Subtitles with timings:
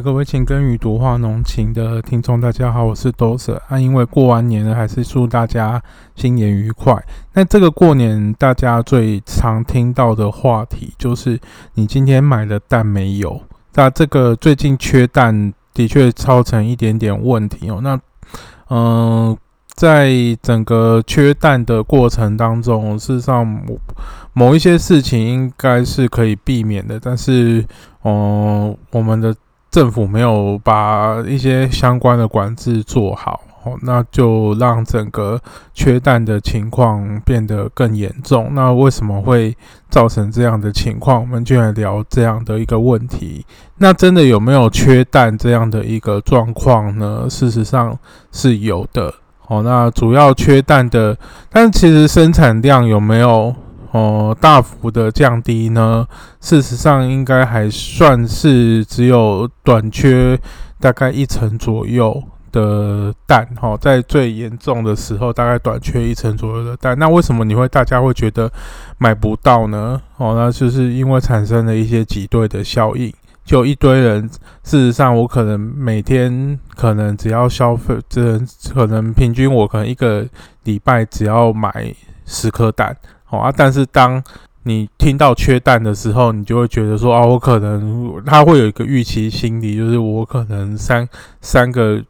[0.00, 3.80] 各位情根与读画浓情的听众，大家好，我是多舍啊。
[3.80, 5.82] 因为过完年了，还是祝大家
[6.14, 6.94] 新年愉快。
[7.32, 11.40] 那这个过年大家最常听到的话题就是
[11.74, 13.40] 你今天买的蛋没有？
[13.74, 17.80] 那这个最近缺蛋的确造成一点点问题哦。
[17.82, 17.98] 那
[18.68, 19.34] 嗯，
[19.74, 23.78] 在整个缺蛋的过程当中，事实上某
[24.34, 27.64] 某一些事情应该是可以避免的，但是
[28.04, 29.34] 嗯，我们的。
[29.76, 35.38] 政府没有把一些相关的管制做好，哦，那就让整个
[35.74, 38.48] 缺蛋的情况变得更严重。
[38.54, 39.54] 那为什么会
[39.90, 41.20] 造成这样的情况？
[41.20, 43.44] 我们就来聊这样的一个问题。
[43.76, 47.26] 那真的有没有缺蛋这样的一个状况呢？
[47.28, 47.98] 事实上
[48.32, 49.12] 是有的。
[49.48, 51.14] 哦，那主要缺蛋的，
[51.50, 53.54] 但其实生产量有没有？
[53.92, 56.06] 哦，大幅的降低呢？
[56.40, 60.38] 事实上，应该还算是只有短缺
[60.80, 63.46] 大概一成左右的蛋。
[63.60, 66.98] 哈，在最严重的时候，大概短缺一成左右的蛋。
[66.98, 68.50] 那为什么你会大家会觉得
[68.98, 70.00] 买不到呢？
[70.16, 73.12] 哦，那就是因为产生了一些挤兑的效应。
[73.44, 74.28] 就一堆人，
[74.64, 78.40] 事实上，我可能每天可能只要消费，这
[78.74, 80.26] 可能平均我可能一个
[80.64, 82.96] 礼拜只要买十颗蛋。
[83.28, 84.22] 好啊，但是当
[84.62, 91.08] 你听到缺蛋的时候，你就会觉得说啊，我可能他会有一个预期心理，就是我可能三
[91.40, 92.02] 三个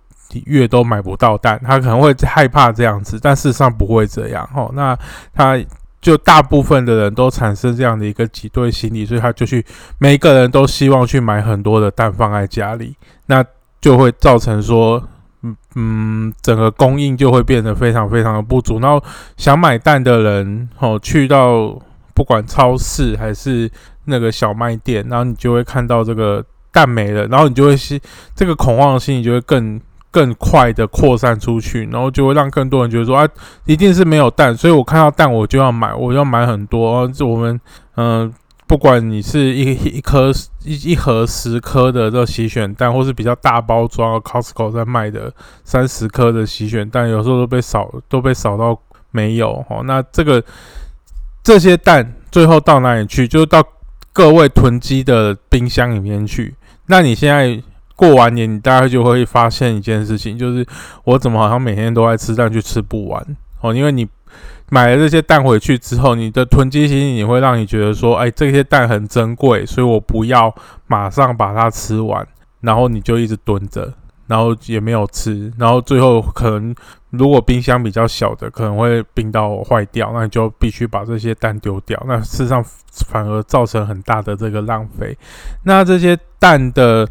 [0.45, 4.49] 月都买不到蛋，他可能会害怕这样子，但事实上不会这样。
[4.55, 4.99] 哦，那
[5.35, 5.59] 他
[6.01, 9.65] 就大部分的人都产生这样的一个挤兑心理，所以他就去
[9.99, 12.95] 每个人都希望去买很多的蛋放在家里，
[13.27, 13.45] 那
[13.81, 15.03] 就会造成说。
[15.75, 18.81] 嗯整个供应就会变得非常非常的不足。
[18.81, 19.03] 然后
[19.37, 21.79] 想买蛋的人，哦，去到
[22.15, 23.71] 不管超市还是
[24.05, 28.01] 那个小卖店，然后你就会看到这个蛋没了，然后你就会是
[28.35, 29.81] 这个恐慌的心理就会更
[30.11, 33.29] 更快的扩散出去，然后就会让更多人觉得说啊，
[33.65, 37.07] 一定是没有蛋，所以我看到蛋我就要买，我要买很多。
[37.09, 37.61] 就我们
[37.97, 38.33] 嗯。
[38.67, 40.33] 不管你是一一颗
[40.65, 45.33] 一一盒十颗的这个洗选蛋，或是比较大包装，Costco 在卖的
[45.63, 48.77] 三十颗的洗选蛋，有时候都被扫都被扫到
[49.13, 49.83] 没有哦。
[49.85, 50.43] 那这个
[51.45, 53.29] 这些蛋最后到哪里去？
[53.29, 53.63] 就到
[54.13, 56.55] 各位囤积的冰箱里面去。
[56.87, 57.63] 那你现在
[57.95, 60.67] 过完年，你大概就会发现一件事情，就是
[61.05, 63.25] 我怎么好像每天都在吃蛋，却吃不完
[63.61, 64.09] 哦，因为你。
[64.69, 70.53] 买了这些蛋回去之后，你的囤积心理会让你觉得说，哎，这些蛋很珍贵，所以我不要
[70.87, 72.27] 马上把它吃完，
[72.61, 73.93] 然后你就一直蹲着，
[74.27, 76.75] 然后也没有吃，然后最后可能
[77.11, 82.65] 如果冰箱比较小的，可能会冰到坏掉，那你就必须把这些蛋丢掉，那事实上
[83.07, 85.17] 反而造成很大的这个浪费。
[85.63, 87.09] 那这些蛋的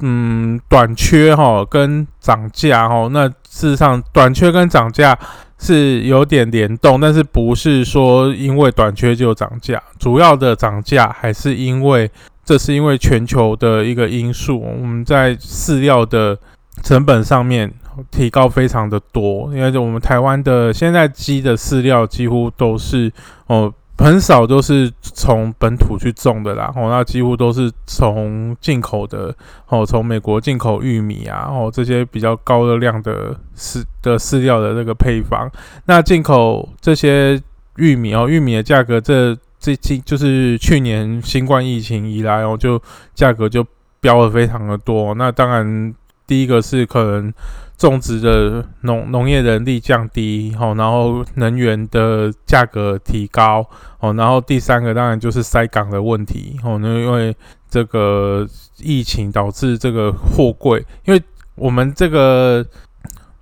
[0.00, 5.18] 嗯短缺哈，跟涨价哈，那事实上短缺跟涨价。
[5.56, 12.10] 是有点联动，但是不是说因为短缺就涨价，主要的涨价还是因为
[12.44, 16.36] 这是因为全球的一个因素，我们在饲料的
[16.82, 17.72] 成本上面
[18.10, 23.10] 提高非常的多，因为我们台湾的现在鸡的饲料几乎都是
[23.46, 23.72] 哦。
[23.96, 29.34] 很少都是从本土去种的啦，哦，那几乎都是从进口的，
[29.68, 35.50] 哦，从美国进口玉米啊，哦，这些比较高热量的饲的饲料的这个配方。
[35.84, 37.40] 那进口这些
[37.76, 42.80] 玉米哦，玉米的价格这这近就是去年新冠疫情以来哦，就
[43.14, 43.64] 价格就
[44.00, 45.14] 飙了非常的多。
[45.14, 45.94] 那当然
[46.26, 47.32] 第一个是可能。
[47.76, 53.68] 种植的农农业人力降低，哦，然后能源的价格提高，
[53.98, 57.36] 哦，然后第三个当然就是塞港的问题，哦，那因为
[57.68, 58.46] 这个
[58.78, 61.20] 疫情导致这个货柜，因为
[61.56, 62.64] 我们这个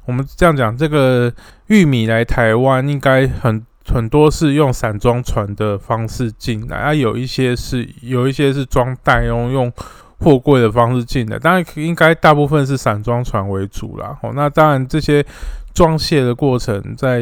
[0.06, 1.30] 我们这样讲，这个
[1.66, 9.70] 玉米来台湾应该很很多是用散装船的方式进来，啊，有一些是有一些是装袋用用。
[10.22, 14.16] 货柜的方式进的，当然应该大部分是散装船为主啦。
[14.22, 15.24] 哦，那当然这些
[15.74, 17.20] 装卸的过程在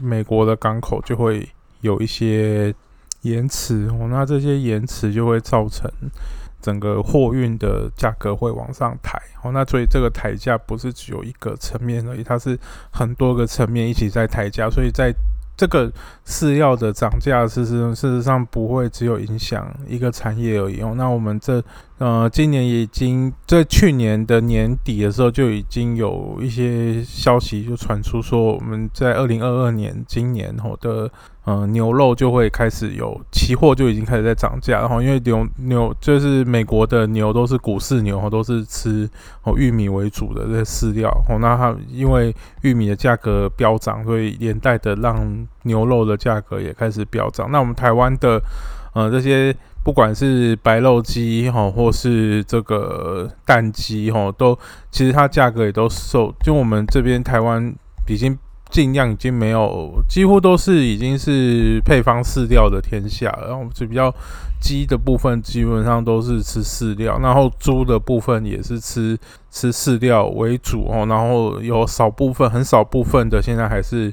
[0.00, 1.46] 美国的港口就会
[1.82, 2.74] 有一些
[3.20, 5.90] 延迟哦，那这些延迟就会造成
[6.60, 9.52] 整个货运的价格会往上抬哦。
[9.52, 12.58] 那所以这个抬价不是只有一个层面而已，它是
[12.90, 15.14] 很多个层面一起在抬价，所以在。
[15.62, 15.88] 这个
[16.26, 20.92] 饲料的涨价，事实事实上不会只有影响一个产业而已哦。
[20.96, 21.62] 那我们这
[21.98, 31.08] 呃，今年已经在去年的年底的时候，就已经有一些消息就传出说，我们在二零二二年今年后的
[31.44, 39.10] 呃，牛肉就会开始有期货就已经开始在涨价，然后因为牛牛就是美国的牛都是谷饲牛，都是吃
[39.42, 47.50] 哦玉米为主的这些饲料，哦，那它因为玉米的价格飙涨，所以连带的让牛肉的价格也开始飙涨。
[47.50, 48.40] 那我们台湾的
[48.94, 49.52] 呃这些
[49.82, 54.56] 不管是白肉鸡哈，或是这个蛋鸡哈，都
[54.92, 57.74] 其实它价格也都受，就我们这边台湾
[58.06, 58.38] 已经。
[58.72, 63.30] 尽量已经没有，几乎都是已经是配方饲料的天下。
[63.46, 64.12] 然后就比较
[64.60, 69.16] 鸡的部分，基本上都是吃饲料，然后猪的部分也是吃
[69.50, 71.06] 吃饲料为主哦。
[71.06, 74.12] 然后有少部分，很少部分的，现在还是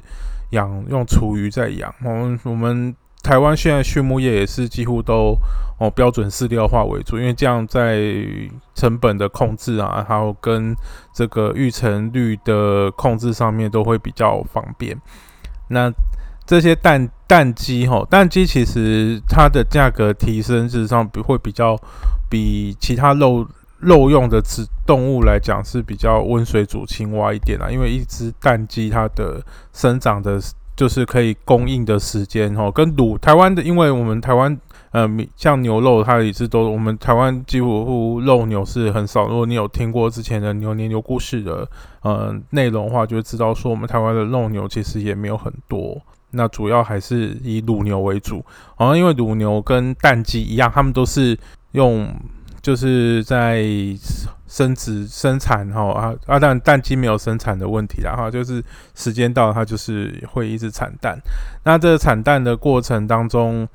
[0.50, 1.92] 养用厨余在养。
[2.04, 2.94] 我们我们。
[3.22, 5.36] 台湾现在畜牧业也是几乎都
[5.78, 8.00] 哦标准饲料化为主，因为这样在
[8.74, 10.74] 成本的控制啊，还有跟
[11.14, 14.96] 这个育成率的控制上面都会比较方便。
[15.68, 15.92] 那
[16.46, 21.78] 这些蛋蛋鸡哈，蛋鸡其实它的价格提升，事实上比会比较
[22.30, 23.46] 比其他肉
[23.78, 29.44] 肉用的植动物来讲是比较温水煮青蛙一点啊，因为一只蛋鸡它的
[29.74, 30.40] 生长的。
[30.80, 34.58] 就是可以供应的时间哦，跟卤台湾的，因为我们台湾
[34.92, 35.06] 呃，
[35.36, 39.28] 像牛肉，它也是都我们台湾几乎肉牛是很少。
[39.28, 41.68] 如果你有听过之前的牛年牛故事的
[42.00, 46.00] 呃内容的话，就会知道说我们台湾的肉牛其实也没有很多。
[46.30, 48.42] 那主要还是以乳牛为主，
[48.76, 51.38] 好像因为乳牛跟蛋鸡一样，他们都是
[51.72, 52.08] 用。
[52.62, 53.64] 就是在
[54.46, 58.62] 生殖生产哈啊啊，但蛋鸡没有生产的问题啦哈，就是
[58.94, 61.18] 时间到它就是会一直产蛋。
[61.64, 63.68] 那这产蛋的过程当中，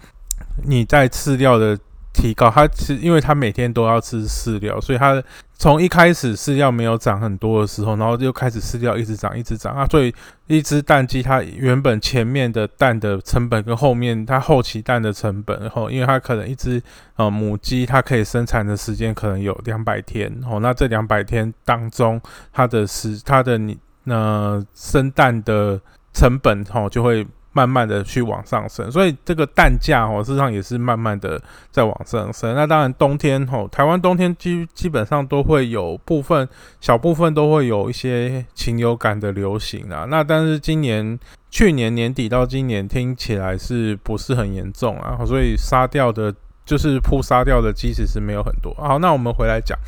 [0.64, 1.78] 你在饲料的。
[2.16, 5.22] 提高它，其实因为它每天都要吃饲料，所以它
[5.58, 9.86] 从一开始饲料没有涨很多的时候，然后就开始饲料一直涨，一直涨啊。
[9.88, 10.14] 所以
[10.48, 16.82] 一只蛋鸡它原本前面的蛋的成本跟后面它后期蛋的成本，然后因为它可能一只
[17.18, 22.22] 呃母鸡它可以生产的时间可能有两百天哦，那这两百天当中
[22.54, 25.80] 它的时它的你那生蛋的
[26.14, 27.28] 成本哦就会。
[27.56, 31.42] 慢慢的去往上升，所以这个蛋价哦，事实上也是慢慢的
[31.72, 32.54] 在往上升。
[32.54, 36.46] 那当然冬天吼，台湾冬天基基本上都会有部分
[36.82, 40.06] 小部分都会有一些禽流感的流行啊。
[40.10, 41.18] 那但是今年
[41.50, 45.24] 去年年底到今年听起来是不是很严重啊？
[45.26, 46.36] 所以杀掉的，
[46.66, 48.74] 就是扑杀掉的鸡其实没有很多。
[48.74, 49.80] 好，那我们回来讲，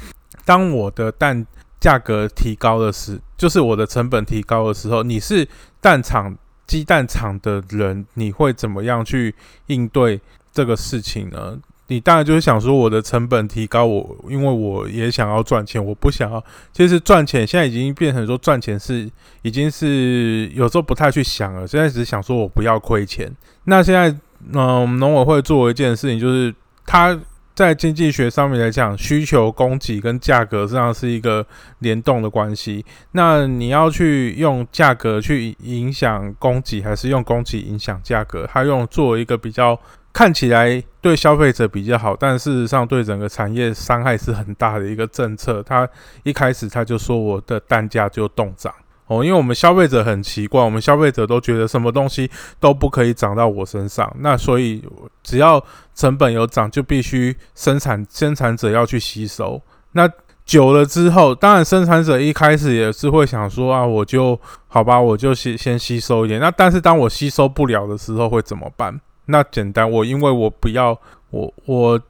[0.45, 1.45] 当我的蛋
[1.81, 5.45] 价格提高的时，就是我的成本提高的时候，你是
[5.81, 6.33] 蛋厂。
[6.67, 9.33] 鸡蛋厂的人，你会怎么样去
[9.67, 10.21] 应对
[10.51, 11.57] 这个事情呢？
[11.87, 16.43] 你当然就是想说，我的成本提高，我因为我也想要赚钱，我不想要。
[16.73, 19.09] 其实赚钱现在已经变成说赚钱是
[19.41, 23.31] 已经是有时候不太去想了，现在只是想说我不要亏钱。
[23.63, 24.13] 那现在，
[24.51, 26.53] 嗯，农委会做一件事情，就是
[26.85, 27.17] 他。
[27.57, 31.43] 在经济学上面来讲，需求、供给跟价格实际上是一个
[31.79, 32.85] 联动的关系。
[33.13, 38.47] 那你要去用价格去影响供给，还是用供给影响价格？
[38.53, 39.75] 它用做一个比较
[40.13, 45.63] 看起来对消费者比较好，但事实上对整个产业伤害是很大的一个政策。
[45.63, 45.89] 它
[46.21, 48.71] 一开始他就说我的单价就动涨。
[49.07, 54.83] 哦，因为我们消费者很奇怪，我们消费者都觉得什么东西都不可以涨到我身上，那所以
[55.23, 55.63] 只要
[55.95, 59.61] 成本有涨，就必须生产生产者要去吸收。
[59.93, 60.09] 那
[60.45, 66.39] 久了之后，当然生产者一开始也是会想说啊，我就好吧，我就先先吸收一点。
[66.39, 68.99] 那但是当我吸收不了的时候会怎么办？
[69.25, 70.97] 那简单，我因为我不要
[71.31, 72.01] 我我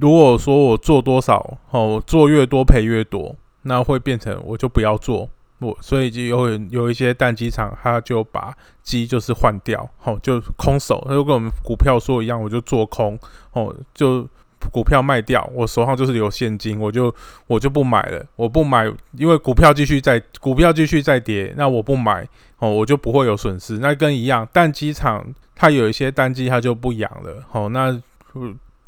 [0.00, 5.28] 如果说我做多少哦，做越多赔越多，那会变成我就不要做。
[5.62, 8.52] 不，所以就有有一些蛋鸡场，他就把
[8.82, 13.16] 鸡就是换掉，吼，就空手，他就跟我们股票说一样，我就做空，
[13.52, 14.28] 哦，就
[14.72, 17.14] 股票卖掉，我手上就是有现金，我就
[17.46, 22.28] 我就不买了，我不买，因为股票继续在股票继续在跌，那我不买，
[22.58, 23.78] 哦，我就不会有损失。
[23.78, 28.02] 那跟一样，蛋鸡场它有一些蛋鸡它就不养了，好，那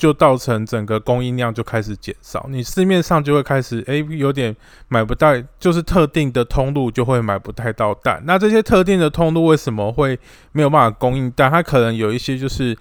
[0.05, 4.55] 就造成整个供应量就开始减少，你市面上就会开始诶有点
[4.89, 8.23] 买不到，就是特定的通路就会买不太到蛋。
[8.27, 10.19] 那这些特定的通路为什么会
[10.53, 11.51] 没有办法供应蛋？
[11.51, 12.77] 它可能有一些就是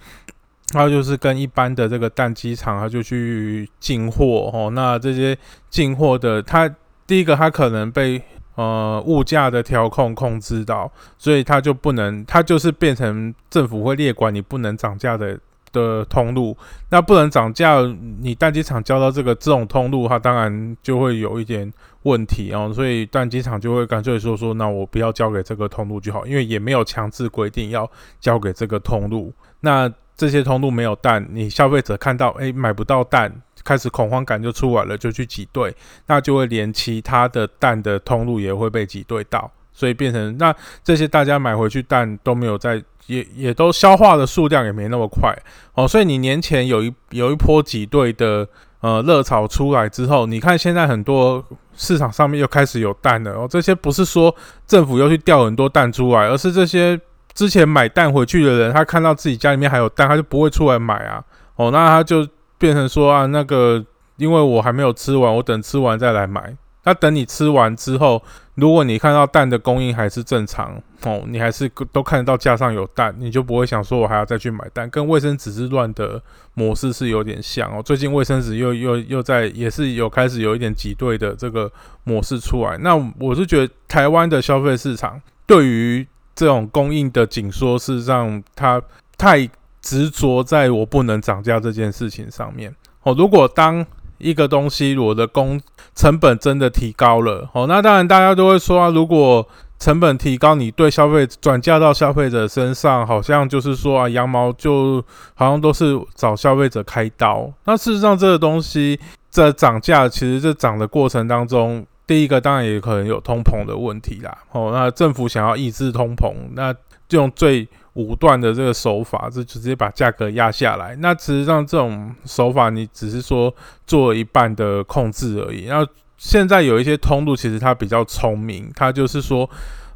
[0.74, 4.70] 它就是跟一般的这个蛋鸡场，它就去进货哦。
[4.74, 5.34] 那这些
[5.70, 6.68] 进货的，它
[7.06, 8.22] 第一个它可能被
[8.56, 15.40] 呃物价的调控控制到，所以它就不能，它就是变成政府会列管你不能涨价的。
[15.74, 16.56] 的通路，
[16.88, 17.80] 那不能涨价，
[18.20, 21.70] 你蛋机场交到这个这种通路，它当然就会有一点
[22.04, 27.90] 问题哦，所以蛋机场就会干脆说说，那我不要交给这个通路就好，因为也没有强制规定要
[28.20, 29.34] 交给这个通路。
[29.60, 33.30] 那这些通路没有蛋，你消费者看到诶买不到蛋，
[33.64, 35.74] 开始恐慌感就出来了，就去挤兑，
[36.06, 40.54] 那就会连其他的蛋的通路也会被挤兑到，所以变成那
[40.84, 42.82] 这些大家买回去蛋都没有在。
[43.06, 45.36] 也也都消化的数量也没那么快。
[45.74, 48.46] 哦，所以你年前有一有一波挤兑的
[48.80, 51.44] 呃热潮出来之后，你看现在很多
[51.76, 53.32] 市场上面又开始有蛋了。
[53.32, 54.34] 哦，这些不是说
[54.66, 56.98] 政府又去调很多蛋出来，而是这些
[57.34, 61.22] 之前买蛋回去的人，他看到自己家里面还有蛋，他就不会出来买啊。
[61.56, 62.26] 哦，那他就
[62.58, 63.84] 变成说啊，那个
[64.16, 66.54] 因为我还没有吃完，我等吃完再来买。
[66.84, 68.22] 那等你吃完之后，
[68.54, 76.22] 如果你看到蛋的供应还是正常哦，你还是都看得到架上有蛋，你就不会想说我还要再去买蛋，跟卫生纸之乱的
[76.54, 77.82] 模式是有点像哦。
[77.82, 81.70] 最近卫生纸又又又在也是有开始有一点挤兑的这个
[82.04, 82.78] 模式出来。
[82.78, 88.80] 那我是觉得台湾的消费市场对于这种供应的紧缩，事实上它
[89.16, 89.48] 太
[89.80, 93.14] 执着在我不能涨价这件事情上面哦。
[93.16, 93.84] 如果当
[94.24, 95.60] 一个东西，我的工
[95.94, 99.46] 成本真的提高了，哦，那当然大家都会说啊，如果
[99.78, 105.04] 成本提高，你对消费转嫁到消费者身上，好像就是说啊，羊毛就
[105.34, 107.52] 好像都是找消费者开刀。
[107.66, 116.74] 那事实上，这个东西在涨价，其实这涨的过程当中，第一个当然也可能有通膨的问题啦，哦，那政府想要抑制通膨，那
[117.10, 120.94] 用最武断的这个手法，就直接把价格压下来。
[120.96, 123.54] 那实际上这种手法，你只是说
[123.86, 125.64] 做一半的控制而已。
[125.64, 129.48] 然后现在有一些通路，其实它比较聪明，它就是说，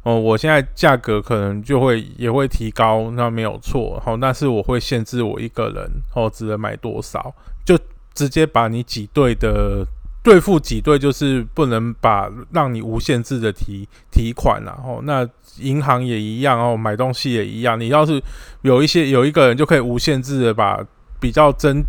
[0.03, 4.01] 哦，我现在价格可能就会也会提高，那没有错。
[4.05, 7.33] 好，但是我会限制我一个人，哦，只能买多少，
[7.65, 7.77] 就
[8.13, 9.85] 直接把你挤兑的。
[10.21, 15.25] 对付挤兑就是不能把让你无限制的提提款然后那
[15.61, 17.79] 银行也一样哦，买东西也一样。
[17.79, 18.21] 你要是
[18.61, 20.79] 有一些有一个人就可以无限制的把
[21.19, 21.83] 比较真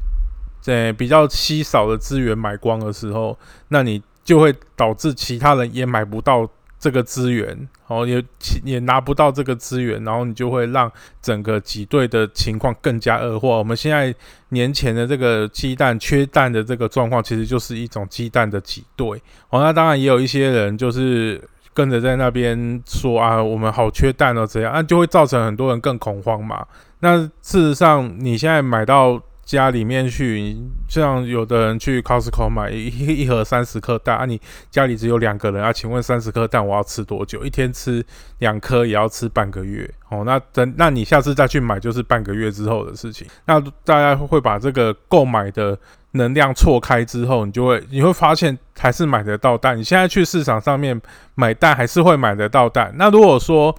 [0.67, 6.49] 呃比较稀少的资源买光的时候，那你就会导致其他人也买不到。
[6.83, 8.25] 这个资源，哦，也
[8.65, 13.51] 也拿不到这个资源，然后你就会让整个挤兑的情况更加恶化。
[13.51, 14.15] 我们现在
[14.49, 19.07] 年前的这个鸡蛋缺蛋的这个状况，其实就是一种鸡蛋的挤兑。
[19.51, 21.39] 哦，那当然也有一些人就是
[21.81, 26.67] 跟着在那边说啊，我们好缺蛋哦，这样，啊就会造成很多人更恐慌嘛。
[26.99, 29.19] 那事实上，你现在买到。
[29.57, 30.57] 家里面去，
[30.89, 32.87] 像有的人去 Costco 买一
[33.23, 34.41] 一盒三十颗蛋啊，你
[34.71, 37.45] 家里只有两个人啊，请问三十颗蛋我要吃多久？
[37.45, 38.05] 一天吃
[38.39, 40.23] 两颗也要吃半个月哦。
[40.25, 43.27] 那等，那你下次再去买就是半个月之后的事情。
[43.47, 45.77] 那大家会把这个购买的
[46.13, 49.77] 能量错开之后，你就会你会发现还是买得到蛋。
[49.77, 51.01] 你现在去市场上面
[51.35, 52.93] 买蛋还是会买得到蛋。
[52.95, 53.77] 那如果说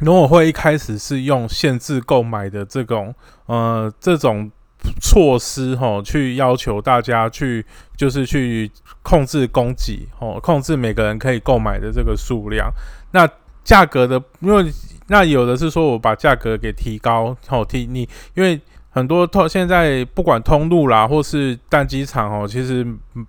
[0.00, 4.50] 农委会一开始是用限制购买的这种呃这种。
[5.00, 7.64] 措施哈，去要求大家去，
[7.96, 8.70] 就是去
[9.02, 12.70] 控制供给哦，控制每个人可以购买的这个数量。
[13.12, 13.28] 那
[13.64, 14.72] 价格的，因为
[15.08, 18.60] 那有的是说我把价格给提高哦，提你，因为
[18.90, 22.86] 很多通现在不管通路啦，或是淡机场哦，其实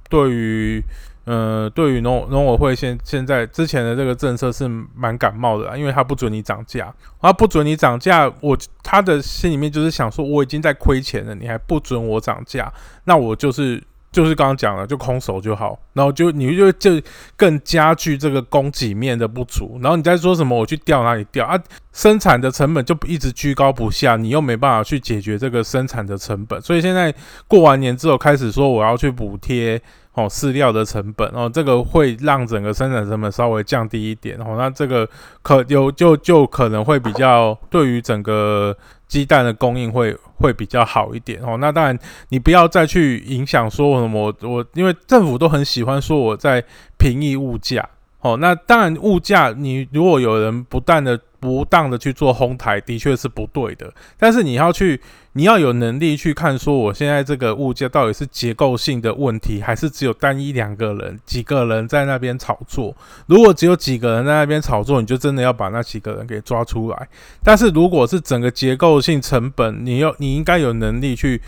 [0.09, 0.83] 对于。
[1.25, 12.71] 呃，对于农农委会现现在之前的这个政策是蛮感冒的，因为他不准你涨价，啊不准你涨价，我他的心里面就是想说，我已经在亏钱了，你还不准我涨价，
[13.05, 13.81] 那我就是。
[14.11, 17.01] 就是刚刚讲了，就空手就好，然后就你就就
[17.37, 21.57] 更加剧这个供给面的不足，然后你再说什么我去调哪里调啊？
[21.93, 27.15] 生产的成本就一直居高不下，你又没办法去解决这个生产的成本，所以现在
[27.47, 29.81] 过完年之后开始说我要去补贴
[30.13, 35.07] 哦饲料的成本哦，这个会让整个生产成本稍微降低一点哦，那这个
[35.41, 38.75] 可有就就可能会比较对于整个。
[39.11, 41.57] 鸡蛋的供应会会比较好一点哦。
[41.59, 41.99] 那当然，
[42.29, 46.63] 你不要再去影响说什么我，因为政府都很喜欢说我在
[46.97, 47.85] 平抑物价
[48.21, 48.37] 哦。
[48.37, 51.19] 那当然，物价你如果有人不断的。
[51.41, 53.91] 不当的去做哄抬，的确是不对的。
[54.15, 55.01] 但是你要去，
[55.33, 62.95] 你要有能力去看，说我现在这个物价到底是结构性的问题，还是只有单一两个人、几个人在那边炒作？
[63.25, 67.09] 如果只有几个人在那边炒作，你就真的要把那几个人给抓出来。
[67.43, 71.41] 但是如果是整个结构性成本，你要你应该有能力去。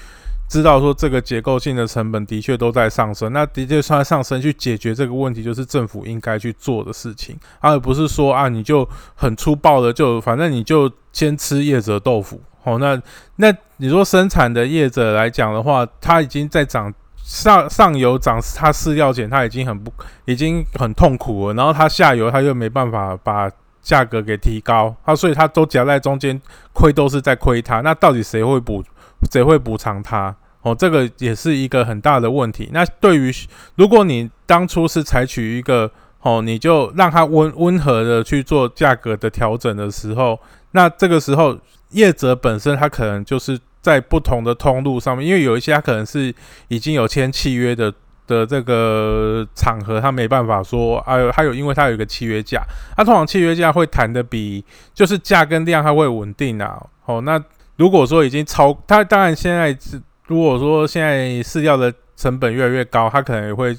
[0.53, 13.01] 知道说这个结构性的成本的确都在上升，那的确在上升，去解决这个问题就是政府应该去做的事情，而不是说啊你就很粗暴的就反正你就先吃叶子豆腐哦，那
[13.37, 16.93] 那你说生产的业者来讲的话，它已经在涨
[17.23, 19.91] 上上游涨它饲料钱，它已经很不
[20.25, 23.49] 已经很痛苦了，然后它下游它又没办法把
[23.81, 26.39] 价格给提高，它所以它都夹在中间，
[26.73, 27.81] 亏都是在亏它。
[27.81, 28.83] 那到底谁会补
[29.31, 30.35] 谁会补偿它？
[30.63, 32.69] 哦，这个也是一个很大的问题。
[32.73, 33.31] 那对于
[33.75, 35.89] 如果你当初是采取一个
[36.21, 40.39] 哦，你就让它温温和的去做价格的调整的时候，
[40.71, 41.57] 那这个时候
[41.89, 46.33] 业者本身他可能就是在不同的通路上面，因为有一些他可能是
[46.69, 47.93] 已经有签契约的
[48.25, 52.63] 的这个场合，他没办法说，哎呦，还有因为他有一个契约价，
[52.95, 56.81] 他通常契约价会谈的比就是价跟量它会稳定啊。
[57.05, 57.43] 哦，那
[57.75, 63.75] 如果说已经超，他当然现在是如果说现在饲料的成本越来越高，他可能也会。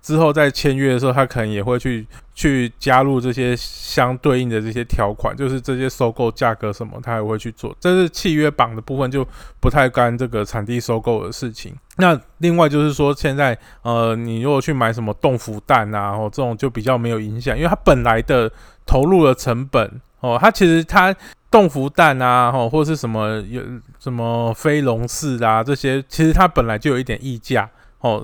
[0.00, 7.76] 之后在签约的时候，他可能也会去去加入这些相对应的这些条款，就是这些收购价格什么，他也会去做。
[7.78, 9.26] 这是契约绑的部分，就
[9.60, 11.74] 不太干这个产地收购的事情。
[11.98, 18.50] 那另外就是说，现在呃，你如果去买什么冻福蛋啊，哦，这种就比较没有影响，因为它本来的
[18.86, 21.14] 投入的成本哦，它其实它
[21.50, 23.62] 冻福蛋啊，吼，或是什么有
[23.98, 27.68] 什么飞龙式啊这些，其实它本来就有一点溢价
[28.00, 28.22] 哦。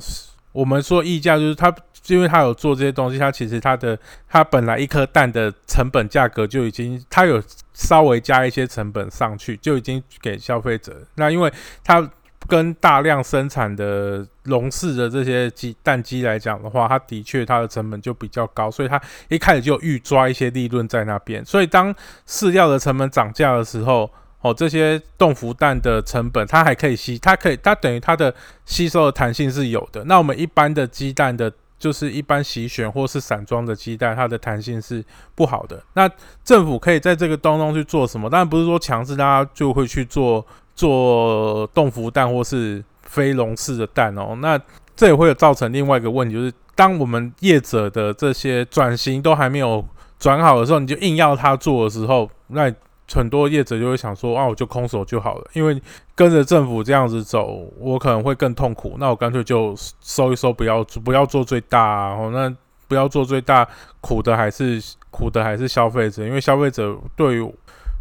[0.52, 1.74] 我们说溢价就是它，
[2.06, 10.94] 因为它有做这些东西，它其实它的它本来一颗蛋的成本价格就已经，它有稍微加一些成本上去，就已经给消费者。
[11.16, 11.52] 那因为
[11.82, 12.08] 它
[12.48, 21.44] 跟大量生产的笼式的这些鸡蛋鸡来讲的话，它的确它的成本就比较高，所以它一开始就预抓一些利润在那边。
[21.44, 21.94] 所以当
[22.28, 24.10] 饲料的成本涨价的时候，
[24.40, 28.34] 哦，这些冻福蛋的成本，它还可以吸，它可以，它等于它的
[28.66, 30.04] 吸收的弹性是有的。
[30.04, 35.02] 那我们一般的鸡蛋的，就是一般洗选或是散装的鸡蛋，它的弹性是
[35.34, 35.82] 不好的。
[35.94, 36.06] 那
[36.44, 38.28] 政府可以在这个当中去做什么？
[38.28, 44.36] 当然不是说强制大家就会去做做冻福蛋或是飞龙式的蛋哦。
[44.40, 44.60] 那
[44.96, 49.84] 这也会有造成另外一个问题，就是当我们业者的这些转型都还没有
[50.18, 52.72] 转好的时候，你就硬要他做的时候，那。
[53.12, 55.78] 很多业者就会想说啊，我就空手就好了，因为
[56.14, 58.96] 跟着政府这样子走，我可能会更痛苦。
[58.98, 62.14] 那我干脆就收一收，不要不要做最大。
[62.14, 62.50] 哦，那
[62.88, 63.68] 不要做最大，
[64.00, 67.54] 苦的还是苦的还是消费者，因为消费者对于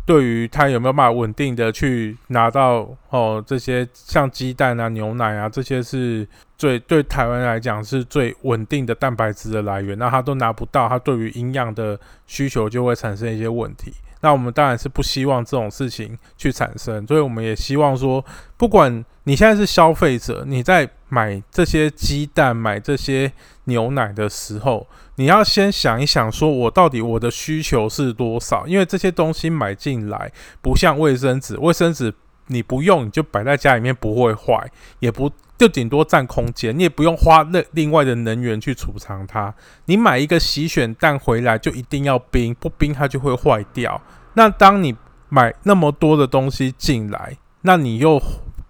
[0.05, 13.93] 对于他有没有办法稳定的去拿到哦这些像鸡蛋啊、牛奶啊这些是最对台湾来讲是最稳定的蛋白质的来源，那他都拿不到，他对于营养的需求就会产生一些问题。
[14.21, 18.23] 那我们当然是不希望这种事情去产生，所以我们也希望说，
[18.55, 23.29] 不管你现在是消费者，你在买这些鸡蛋、买这些
[23.65, 28.65] 牛奶的时候，你要先想一想，说我到底我的需求是多少？
[28.67, 32.13] 因为这些东西买进来，不像卫生纸，卫生纸
[32.47, 35.31] 你不用你就摆在家里面不会坏，也不。
[35.55, 39.53] 就顶多占空间，你也不用花那另外的能源去储藏它。
[39.85, 44.01] 你买一个洗选蛋回来，就一定要冰，不冰它就会坏掉。
[44.33, 44.93] 那当你
[45.29, 48.21] 买那么多的东西进来，那你又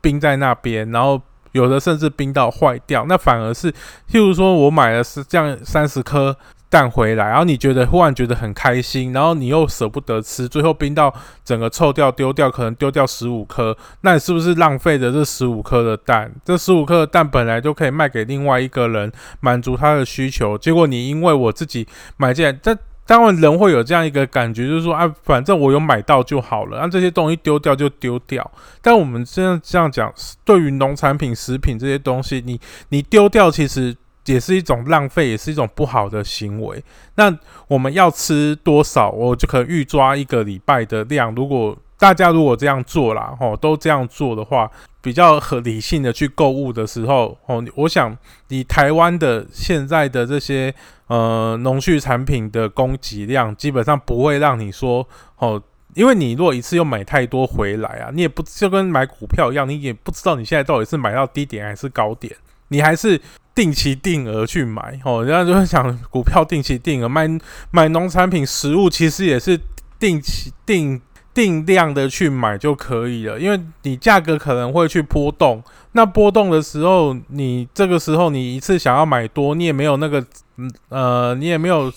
[0.02, 1.20] 冰在那边，然后
[1.54, 6.38] 有的甚至冰到坏掉，那反而是，譬如说我买了是这样三十颗。
[6.74, 11.14] 蛋回来，然后你觉得忽然觉得很开心，然后你又舍不得吃，最后冰到
[11.46, 16.34] 整个臭掉丢掉，可能丢掉十五颗，那你是不是浪费了这十五颗的蛋？
[16.44, 21.88] 这十五颗的蛋本来就可以卖给另外一个人，满足他的需求，结果你因为我自己
[22.18, 28.52] 买进来，这当然人会有这样一个感觉，就是说啊，反正我有买到就好了，那这些东西丢掉就丢掉。
[28.82, 30.14] 但我们这样这样讲，
[30.46, 33.96] 对于农产品、食品这些东西，你你丢掉其实。
[34.26, 36.82] 也是一种浪费，也是一种不好的行为。
[37.16, 37.38] 那
[37.68, 41.36] 我们要吃多少，我就可能预抓一个礼拜的量。
[41.36, 44.70] 如果大家如果这样做啦，吼，都这样做的话，
[45.02, 48.18] 比较合理性的去购物的时候，哦，我想
[48.50, 50.74] 以台湾的现在的这些
[51.08, 55.62] 呃农畜产品的供给量，基本上不会让你说，哦，
[55.94, 62.36] 因为你如果一次又买太多回来啊，你也不就跟买股票一样，你也不知道你现在到底是买到低点还是高点，
[62.68, 63.20] 你还是。
[63.56, 67.30] 定期定额去买哦，人家就会讲股票定期定额买
[67.70, 69.56] 买农产品食物，其实也是
[70.00, 71.00] 定期定
[71.34, 80.24] 定量的去买就可以了，因为你价格可能会去波动，那波动的时候，你这个时候你一次想要买多，你也没有那个
[80.58, 81.92] 嗯呃，你也没有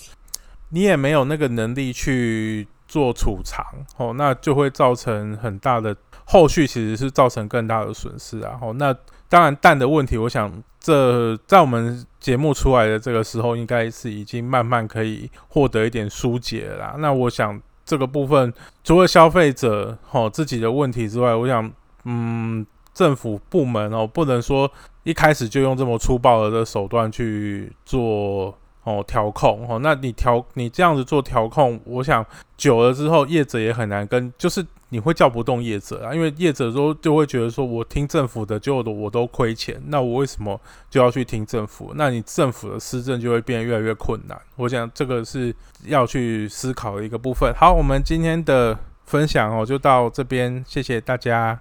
[0.69, 3.65] 你也没有那个能力去做储藏
[3.97, 5.95] 哦，那就会造成很大的
[6.25, 8.57] 后续，其实是造成更大的损失啊。
[8.61, 8.95] 哦，那
[9.29, 10.51] 当然蛋的问题，我想。
[10.79, 16.95] 这在我们节目出来的这个时候，应该是已经慢慢可以获得一点疏解了。
[16.99, 21.71] 那我想，这个部分，除了消费者哦自己的问题之外，我想，
[22.03, 24.69] 嗯，政府部门哦，不能说
[25.03, 28.55] 一开始就用这么粗暴的手段去做。
[28.87, 40.57] 哦，调控哦，那你调你这样子做调控，我想久了之后，业者也很难跟，就是你会叫不动业者啊，因为业者都就会觉得说我听政府的，就我都亏钱，那我为什么
[40.89, 41.91] 就要去听政府？
[41.95, 44.39] 那你政府的施政就会变得越来越困难。
[44.55, 47.53] 我想这个是要去思考的一个部分。
[47.57, 51.59] 好，我们今天的分享哦就到这边，谢谢大家。